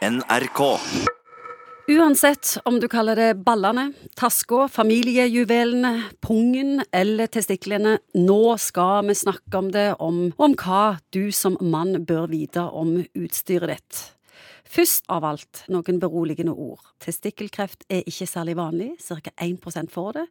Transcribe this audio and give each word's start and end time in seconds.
NRK. 0.00 0.80
Uansett 1.88 2.58
om 2.64 2.80
du 2.80 2.86
kaller 2.88 3.16
det 3.16 3.34
ballene, 3.44 3.90
taska, 4.16 4.68
familiejuvelene, 4.72 5.90
pungen 6.24 6.80
eller 6.92 7.28
testiklene, 7.28 7.98
nå 8.16 8.56
skal 8.56 9.04
vi 9.10 9.16
snakke 9.20 9.60
om 9.60 9.68
det, 9.74 9.90
om, 10.00 10.22
om 10.40 10.54
hva 10.56 10.84
du 11.12 11.28
som 11.36 11.58
mann 11.60 12.06
bør 12.08 12.30
vite 12.32 12.64
om 12.64 12.94
utstyret 13.12 13.74
ditt. 13.74 14.00
Først 14.70 15.08
av 15.10 15.24
alt 15.26 15.64
noen 15.72 15.98
beroligende 15.98 16.52
ord. 16.54 16.82
Testikkelkreft 17.02 17.82
er 17.90 18.04
ikke 18.06 18.26
særlig 18.28 18.54
vanlig, 18.54 18.90
ca. 19.02 19.32
1 19.42 19.88
får 19.90 20.10
det, 20.14 20.24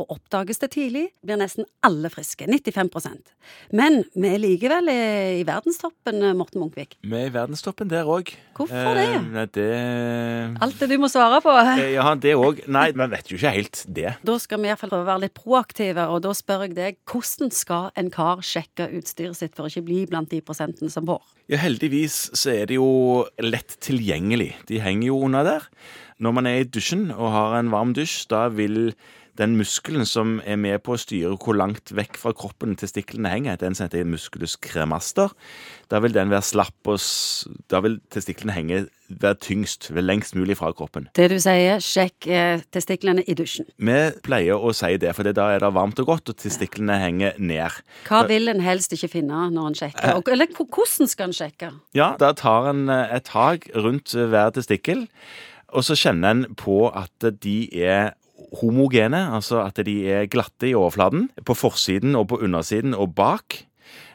og 0.00 0.10
oppdages 0.16 0.58
det 0.64 0.72
tidlig, 0.74 1.04
blir 1.22 1.38
nesten 1.38 1.68
alle 1.86 2.10
friske, 2.10 2.48
95% 2.50 3.30
Men 3.70 4.00
vi 4.16 4.32
er 4.32 4.40
likevel 4.42 4.90
i 4.90 5.44
verdenstoppen, 5.46 6.18
Morten 6.34 6.64
Munkvik. 6.64 6.96
Vi 7.04 7.20
er 7.20 7.28
i 7.28 7.34
verdenstoppen 7.34 7.92
der 7.92 8.08
òg. 8.10 8.32
Hvorfor 8.56 8.98
det? 8.98 9.06
Eh, 9.14 9.46
det 9.54 10.58
Alt 10.64 10.82
det 10.82 10.90
du 10.90 10.96
må 10.98 11.10
svare 11.12 11.40
på. 11.44 11.54
Eh, 11.74 11.94
Ja, 11.94 12.14
det 12.18 12.34
òg. 12.38 12.64
Nei, 12.70 12.88
vi 12.94 13.06
vet 13.12 13.30
jo 13.30 13.38
ikke 13.38 13.54
helt 13.54 13.84
det. 13.86 14.16
Da 14.26 14.38
skal 14.42 14.60
vi 14.62 14.68
iallfall 14.70 14.90
prøve 14.90 15.06
å 15.06 15.10
være 15.12 15.24
litt 15.26 15.36
proaktive, 15.38 16.08
og 16.10 16.22
da 16.26 16.34
spør 16.34 16.66
jeg 16.66 16.76
deg, 16.78 16.98
hvordan 17.10 17.52
skal 17.54 17.90
en 17.98 18.10
kar 18.14 18.42
sjekke 18.44 18.90
utstyret 18.98 19.38
sitt 19.38 19.54
for 19.54 19.66
å 19.66 19.70
ikke 19.70 19.86
bli 19.86 20.02
blant 20.10 20.30
de 20.34 20.42
prosentene 20.44 20.90
som 20.92 21.06
får? 21.06 21.22
Ja, 21.50 21.58
Heldigvis 21.60 22.30
så 22.32 22.54
er 22.54 22.70
det 22.70 22.78
jo 22.78 22.88
lett 23.44 23.76
tilgjengelig. 23.84 24.54
De 24.68 24.80
henger 24.82 25.10
jo 25.12 25.20
under 25.28 25.44
der. 25.46 25.68
Når 26.18 26.34
man 26.36 26.48
er 26.48 26.62
i 26.62 26.68
dusjen 26.68 27.10
og 27.12 27.32
har 27.34 27.58
en 27.58 27.72
varm 27.74 27.92
dusj, 27.96 28.24
da 28.30 28.46
vil 28.48 28.94
den 29.38 29.56
muskelen 29.58 30.06
som 30.06 30.36
er 30.46 30.58
med 30.60 30.82
på 30.86 30.94
å 30.94 31.00
styre 31.00 31.34
hvor 31.42 31.56
langt 31.58 31.90
vekk 31.94 32.18
fra 32.20 32.32
kroppen 32.36 32.76
testiklene 32.78 33.32
henger, 33.32 33.58
den 33.60 33.74
som 33.74 33.88
heter 33.88 34.06
musculus 34.06 34.56
cremaster, 34.62 35.32
da 35.90 36.00
vil 36.02 36.14
den 36.14 36.30
være 36.32 36.46
slapp, 36.46 36.76
og 36.90 37.00
da 37.70 37.80
vil 37.84 37.98
testiklene 38.14 38.54
henge 38.54 38.84
være 39.08 39.38
tyngst, 39.44 39.90
være 39.92 40.06
lengst 40.06 40.36
mulig 40.38 40.56
fra 40.58 40.70
kroppen. 40.76 41.08
Det 41.16 41.26
du 41.30 41.36
sier, 41.42 41.82
sjekk 41.82 42.28
eh, 42.30 42.62
testiklene 42.72 43.24
i 43.28 43.36
dusjen. 43.36 43.68
Vi 43.76 43.98
pleier 44.24 44.58
å 44.58 44.72
si 44.76 44.94
det, 45.00 45.12
for 45.16 45.28
da 45.28 45.50
er 45.54 45.62
det 45.62 45.72
varmt 45.76 46.00
og 46.02 46.08
godt, 46.08 46.32
og 46.32 46.40
testiklene 46.40 46.96
henger 47.02 47.38
ned. 47.38 47.82
Hva 48.08 48.24
vil 48.30 48.50
en 48.52 48.62
helst 48.64 48.94
ikke 48.96 49.12
finne 49.18 49.46
når 49.52 49.70
en 49.70 49.78
sjekker? 49.82 50.18
Og, 50.18 50.30
eller 50.32 50.50
hvordan 50.56 51.10
skal 51.10 51.30
en 51.30 51.36
sjekke? 51.36 51.72
Ja, 51.96 52.14
da 52.20 52.32
tar 52.38 52.70
en 52.72 52.86
eh, 52.88 53.16
et 53.18 53.28
tak 53.28 53.68
rundt 53.76 54.16
eh, 54.16 54.28
hver 54.30 54.54
testikkel, 54.56 55.08
og 55.74 55.84
så 55.84 55.96
kjenner 55.98 56.30
en 56.30 56.44
på 56.58 56.86
at 56.94 57.32
de 57.42 57.58
er 57.74 58.14
homogene, 58.60 59.20
altså 59.36 59.62
at 59.64 59.78
de 59.86 59.94
er 60.10 60.26
glatte 60.30 60.68
i 60.70 60.74
overflaten, 60.74 61.28
på 61.44 61.54
forsiden 61.56 62.14
og 62.18 62.28
på 62.32 62.38
undersiden 62.44 62.94
og 62.94 63.14
bak. 63.14 63.62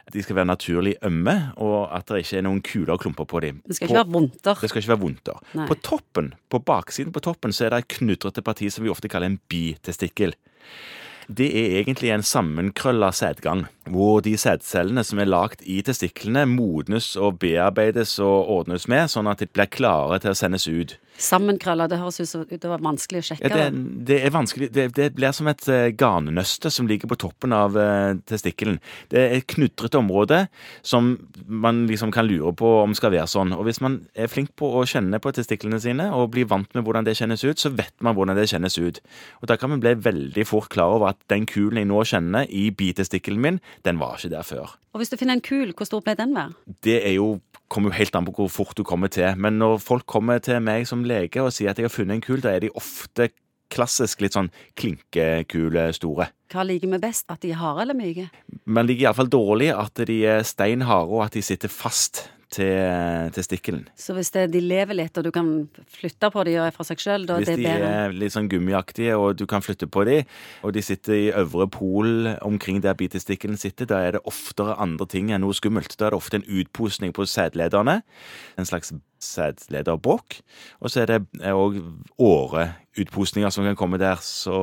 De 0.10 0.24
skal 0.26 0.40
være 0.40 0.50
naturlig 0.50 0.96
ømme, 1.06 1.52
og 1.62 1.84
at 1.94 2.08
det 2.10 2.24
ikke 2.24 2.38
er 2.40 2.46
noen 2.48 2.64
kuler 2.66 2.96
og 2.96 3.00
klumper 3.04 3.28
på 3.30 3.40
dem. 3.46 3.60
Det 3.68 3.76
skal 3.78 3.88
På- 3.88 3.94
ikke 3.94 4.00
være 4.08 4.14
vondter. 4.16 4.56
det 4.62 4.70
skal 4.72 4.82
ikke 4.82 4.90
være 4.96 5.04
vondt 5.04 5.24
da. 5.30 5.66
På 5.70 5.76
toppen, 5.86 6.34
på 6.50 6.60
baksiden 6.66 7.14
på 7.14 7.22
toppen, 7.22 7.54
så 7.54 7.66
er 7.68 7.70
det 7.76 7.84
et 7.84 7.98
knutrete 8.00 8.42
parti 8.42 8.72
som 8.74 8.84
vi 8.84 8.90
ofte 8.90 9.08
kaller 9.08 9.30
en 9.30 9.40
bitestikkel. 9.50 10.34
Det 11.30 11.46
er 11.54 11.84
egentlig 11.84 12.10
en 12.10 12.24
sammenkrølla 12.26 13.12
sædgang, 13.14 13.68
hvor 13.86 14.20
de 14.26 14.34
sædcellene 14.36 15.04
som 15.06 15.20
er 15.22 15.30
lagt 15.30 15.62
i 15.62 15.82
testiklene, 15.86 16.48
modnes 16.50 17.12
og 17.16 17.38
bearbeides 17.44 18.16
og 18.26 18.50
ordnes 18.50 18.88
med, 18.90 19.06
sånn 19.14 19.30
at 19.30 19.38
de 19.44 19.46
blir 19.46 19.70
klare 19.70 20.18
til 20.24 20.32
å 20.34 20.40
sendes 20.40 20.66
ut. 20.68 20.96
Sammenkrølla, 21.20 21.88
det 21.92 22.00
høres 22.00 22.20
ut 22.22 22.30
som 22.30 22.44
det 22.50 22.70
var 22.70 22.84
vanskelig 22.84 23.22
å 23.24 23.28
sjekke. 23.30 23.50
Ja, 23.50 23.70
det, 23.70 23.96
det 24.08 24.20
er 24.24 24.34
vanskelig. 24.34 24.70
Det, 24.76 24.86
det 24.96 25.10
blir 25.18 25.34
som 25.36 25.50
et 25.52 25.66
eh, 25.72 25.90
garnnøste 25.98 26.72
som 26.72 26.88
ligger 26.90 27.12
på 27.12 27.18
toppen 27.20 27.56
av 27.56 27.76
eh, 27.80 28.20
testikkelen. 28.30 28.80
Det 29.12 29.20
er 29.20 29.36
et 29.40 29.48
knutrete 29.52 30.00
område 30.00 30.46
som 30.86 31.16
man 31.46 31.86
liksom 31.90 32.14
kan 32.16 32.28
lure 32.30 32.54
på 32.56 32.72
om 32.84 32.96
skal 32.98 33.14
være 33.16 33.28
sånn. 33.32 33.56
Og 33.58 33.66
hvis 33.68 33.82
man 33.84 34.00
er 34.16 34.32
flink 34.32 34.54
på 34.60 34.72
å 34.80 34.86
kjenne 34.88 35.20
på 35.24 35.34
testiklene 35.36 35.82
sine 35.84 36.10
og 36.16 36.32
blir 36.36 36.48
vant 36.50 36.72
med 36.78 36.88
hvordan 36.88 37.08
det 37.08 37.18
kjennes 37.20 37.44
ut, 37.44 37.60
så 37.60 37.74
vet 37.76 37.96
man 38.06 38.16
hvordan 38.18 38.40
det 38.40 38.50
kjennes 38.52 38.80
ut. 38.80 39.02
Og 39.42 39.52
da 39.52 39.60
kan 39.60 39.74
man 39.74 39.84
bli 39.84 39.96
veldig 40.00 40.48
fort 40.48 40.72
klar 40.74 40.96
over 40.96 41.14
at 41.14 41.22
den 41.32 41.48
kulen 41.50 41.82
jeg 41.82 41.90
nå 41.90 42.04
kjenner 42.08 42.48
i 42.48 42.70
bitestikkelen 42.72 43.44
min, 43.44 43.64
den 43.88 44.00
var 44.02 44.18
ikke 44.18 44.34
der 44.38 44.48
før. 44.48 44.78
Og 44.94 45.04
hvis 45.04 45.12
du 45.12 45.20
finner 45.20 45.38
en 45.38 45.46
kul, 45.46 45.74
hvor 45.78 45.86
stor 45.86 46.02
ble 46.06 46.16
den 46.18 46.34
være? 46.38 46.56
Det 46.86 46.98
er 47.04 47.18
jo 47.20 47.38
kommer 47.70 47.92
jo 47.92 48.00
helt 48.00 48.18
an 48.18 48.26
på 48.28 48.34
hvor 48.38 48.50
fort 48.52 48.78
du 48.78 48.84
kommer 48.88 49.12
til. 49.14 49.30
Men 49.38 49.60
når 49.62 49.78
folk 49.84 50.08
kommer 50.10 50.42
til 50.44 50.60
meg 50.64 50.88
som 50.90 51.06
lege 51.08 51.44
og 51.44 51.54
sier 51.56 51.72
at 51.72 51.80
jeg 51.80 51.90
har 51.90 51.94
funnet 51.94 52.18
en 52.18 52.26
kul, 52.26 52.42
da 52.44 52.56
er 52.56 52.66
de 52.66 52.74
ofte 52.78 53.30
klassisk 53.70 54.24
litt 54.24 54.34
sånn 54.34 54.50
klinkekule 54.80 55.86
store. 55.94 56.32
Hva 56.50 56.66
liker 56.66 56.90
vi 56.90 57.02
best? 57.02 57.28
At 57.30 57.44
de 57.46 57.54
er 57.54 57.62
harde 57.62 57.86
eller 57.86 57.98
myke? 57.98 58.26
Men 58.66 58.90
ligger 58.90 59.10
iallfall 59.10 59.30
dårlig 59.30 59.70
at 59.76 60.02
de 60.10 60.18
er 60.26 60.46
stein 60.48 60.88
harde, 60.90 61.14
og 61.14 61.28
at 61.28 61.38
de 61.38 61.46
sitter 61.46 61.72
fast 61.72 62.26
til 62.54 63.30
testikkelen. 63.36 63.84
Så 64.00 64.16
hvis 64.18 64.32
det, 64.34 64.48
de 64.54 64.62
lever 64.64 64.98
litt, 64.98 65.18
og 65.18 65.28
du 65.28 65.32
kan 65.34 65.50
flytte 65.94 66.32
på 66.34 66.44
dem 66.48 66.72
fra 66.74 66.86
seg 66.88 67.02
sjøl, 67.04 67.28
da 67.30 67.36
er 67.38 67.44
Hvis 67.44 67.52
det 67.52 67.58
de 67.60 67.68
bedre? 67.68 67.92
er 68.06 68.16
litt 68.24 68.34
sånn 68.34 68.50
gummiaktige, 68.50 69.18
og 69.18 69.38
du 69.38 69.46
kan 69.50 69.62
flytte 69.66 69.88
på 69.88 70.06
dem, 70.10 70.26
og 70.66 70.74
de 70.74 70.82
sitter 70.86 71.14
i 71.14 71.30
øvre 71.32 71.70
pol 71.70 72.32
omkring 72.42 72.82
der 72.84 72.98
bitestikkelen 72.98 73.60
sitter, 73.62 73.86
da 73.90 74.02
er 74.08 74.18
det 74.18 74.26
oftere 74.26 74.80
andre 74.82 75.06
ting 75.06 75.30
enn 75.32 75.46
noe 75.46 75.54
skummelt. 75.54 75.94
Da 76.00 76.10
er 76.10 76.16
det 76.16 76.22
ofte 76.22 76.42
en 76.42 76.50
utposning 76.50 77.14
på 77.14 77.28
sædlederne, 77.30 78.02
en 78.58 78.66
slags 78.70 78.94
sædlederbråk, 79.20 80.40
og 80.80 80.90
så 80.92 81.04
er 81.04 81.12
det 81.12 81.22
òg 81.52 81.80
åreutposninger 83.00 83.50
som 83.54 83.64
kan 83.66 83.76
komme 83.80 83.98
der, 84.02 84.20
så 84.22 84.54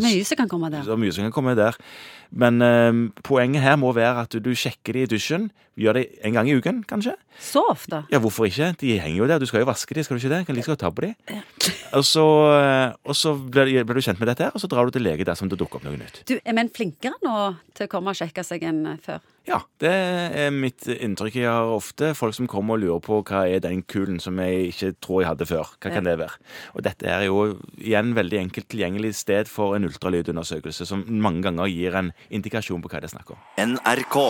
Mye 0.00 0.24
som 0.24 0.36
kan 0.36 0.48
komme 0.48 0.70
der. 0.70 0.84
så 0.84 0.96
mye 0.96 1.12
som 1.12 1.24
kan 1.24 1.32
komme 1.32 1.54
der. 1.58 1.76
Men 2.30 2.62
eh, 2.62 2.92
poenget 3.26 3.62
her 3.62 3.76
må 3.76 3.92
være 3.96 4.20
at 4.22 4.36
du, 4.44 4.50
sjekker 4.54 4.92
de 4.92 5.02
i 5.02 5.06
dusjen. 5.10 5.50
Gjør 5.80 5.96
det 5.96 6.06
en 6.24 6.34
gang 6.36 6.48
i 6.50 6.54
uken, 6.58 6.82
kanskje. 6.84 7.14
Så 7.40 7.62
ofte? 7.70 8.04
Ja, 8.12 8.18
hvorfor 8.18 8.44
ikke? 8.46 8.74
De 8.80 8.98
henger 9.00 9.18
jo 9.18 9.26
der. 9.26 9.38
Du 9.40 9.46
skal 9.46 9.60
jo 9.64 9.66
vaske 9.70 9.94
de, 9.94 10.04
skal 10.04 10.18
du 10.18 10.22
ikke 10.22 10.34
det? 10.36 10.46
Kan 10.46 10.54
like 10.58 10.68
godt 10.68 10.78
ta 10.84 10.90
på 10.90 11.06
de. 11.06 11.14
Og 11.96 12.04
så, 12.06 12.24
eh, 12.54 12.94
og 13.04 13.16
så 13.18 13.34
blir, 13.34 13.82
blir 13.84 13.98
du 13.98 14.04
kjent 14.04 14.20
med 14.20 14.30
dette, 14.30 14.46
her, 14.46 14.54
og 14.54 14.62
så 14.62 14.70
drar 14.70 14.86
du 14.86 14.94
til 14.94 15.04
lege 15.04 15.26
dersom 15.26 15.50
det 15.50 15.58
dukker 15.60 15.80
opp 15.80 15.88
noe 15.88 15.98
nytt. 15.98 16.22
Du, 16.28 16.36
Er 16.44 16.56
menn 16.56 16.70
flinkere 16.72 17.18
nå 17.24 17.34
til 17.76 17.88
å 17.88 17.90
komme 17.90 18.14
og 18.14 18.18
sjekke 18.18 18.44
seg 18.46 18.64
enn 18.68 18.82
før? 19.02 19.20
Ja, 19.48 19.58
det 19.82 19.90
er 19.90 20.50
mitt 20.54 20.84
inntrykk. 20.86 21.40
Jeg 21.40 21.48
har 21.48 21.72
ofte 21.72 22.12
folk 22.14 22.36
som 22.36 22.48
kommer 22.50 22.76
og 22.76 22.84
lurer 22.84 23.02
på 23.02 23.20
hva 23.26 23.42
er 23.48 23.62
den 23.64 23.82
kulen 23.82 24.20
som 24.22 24.38
jeg 24.38 24.70
ikke 24.70 24.92
tror 25.02 25.22
jeg 25.22 25.30
hadde 25.32 25.48
før. 25.48 25.72
Hva 25.80 25.94
kan 25.96 26.06
det 26.06 26.18
være? 26.20 26.36
Og 26.76 26.84
dette 26.86 27.08
er 27.08 27.24
jo 27.26 27.38
igjen 27.80 28.12
veldig 28.18 28.42
enkelt 28.44 28.68
tilgjengelig 28.70 29.14
sted 29.18 29.50
for 29.50 29.74
en 29.74 29.88
ultralydundersøkelse, 29.88 30.86
som 30.86 31.06
mange 31.08 31.42
ganger 31.48 31.72
gir 31.72 31.96
en 31.98 32.12
indikasjon 32.30 32.84
på 32.84 32.92
hva 32.92 33.00
det 33.00 33.10
er 33.10 33.16
snakk 33.16 33.34
om. 33.34 33.48
NRK. 33.58 34.20